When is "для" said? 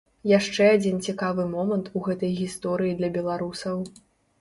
3.03-3.15